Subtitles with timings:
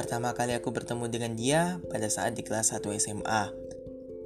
[0.00, 3.52] Pertama kali aku bertemu dengan dia pada saat di kelas 1 SMA.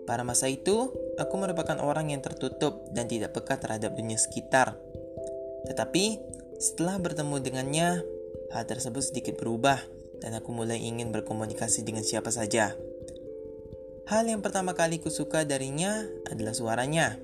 [0.07, 4.79] Pada masa itu, aku merupakan orang yang tertutup dan tidak peka terhadap dunia sekitar.
[5.67, 6.23] Tetapi,
[6.63, 7.89] setelah bertemu dengannya,
[8.55, 9.83] hal tersebut sedikit berubah
[10.23, 12.79] dan aku mulai ingin berkomunikasi dengan siapa saja.
[14.07, 17.19] Hal yang pertama kali ku suka darinya adalah suaranya.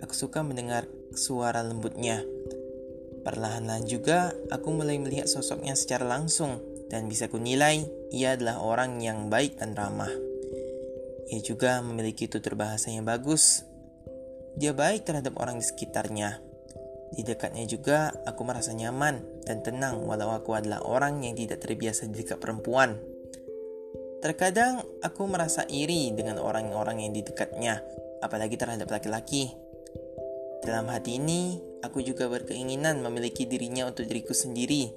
[0.00, 0.88] Aku suka mendengar
[1.18, 2.22] suara lembutnya.
[3.26, 7.82] Perlahan-lahan juga, aku mulai melihat sosoknya secara langsung dan bisa kunilai
[8.14, 10.10] ia adalah orang yang baik dan ramah.
[11.26, 13.66] Ia juga memiliki tutur bahasa yang bagus.
[14.54, 16.38] Dia baik terhadap orang di sekitarnya.
[17.10, 22.06] Di dekatnya juga aku merasa nyaman dan tenang walau aku adalah orang yang tidak terbiasa
[22.06, 22.98] di dekat perempuan.
[24.22, 27.82] Terkadang aku merasa iri dengan orang-orang yang di dekatnya,
[28.22, 29.65] apalagi terhadap laki-laki.
[30.64, 34.88] Dalam hati ini, aku juga berkeinginan memiliki dirinya untuk diriku sendiri.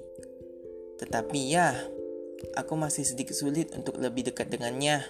[0.96, 1.76] Tetapi ya,
[2.56, 5.04] aku masih sedikit sulit untuk lebih dekat dengannya.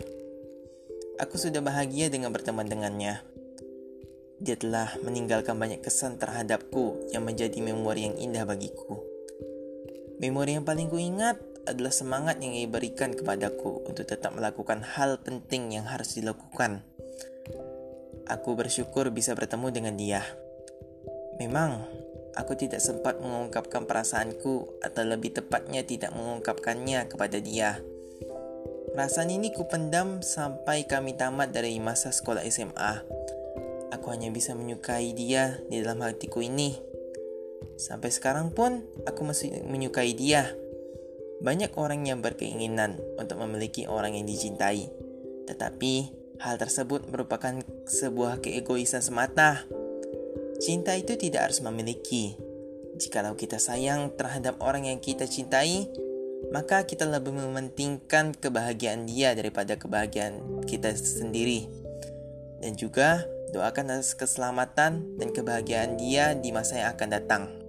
[1.21, 3.23] Aku sudah bahagia dengan berteman dengannya.
[4.41, 8.97] Dia telah meninggalkan banyak kesan terhadapku yang menjadi memori yang indah bagiku.
[10.17, 11.37] Memori yang paling kuingat
[11.69, 16.83] adalah semangat yang ia berikan kepadaku untuk tetap melakukan hal penting yang harus dilakukan.
[18.31, 20.23] Aku bersyukur bisa bertemu dengan dia.
[21.43, 21.83] Memang,
[22.39, 27.83] aku tidak sempat mengungkapkan perasaanku atau lebih tepatnya tidak mengungkapkannya kepada dia.
[28.95, 33.03] Perasaan ini kupendam sampai kami tamat dari masa sekolah SMA.
[33.91, 36.79] Aku hanya bisa menyukai dia di dalam hatiku ini.
[37.75, 40.55] Sampai sekarang pun aku masih menyukai dia.
[41.43, 44.87] Banyak orang yang berkeinginan untuk memiliki orang yang dicintai.
[45.49, 49.69] Tetapi hal tersebut merupakan sebuah keegoisan semata.
[50.61, 52.37] Cinta itu tidak harus memiliki.
[52.97, 55.89] Jikalau kita sayang terhadap orang yang kita cintai,
[56.53, 61.69] maka kita lebih mementingkan kebahagiaan dia daripada kebahagiaan kita sendiri.
[62.61, 67.60] Dan juga doakan atas keselamatan dan kebahagiaan dia di masa yang akan datang.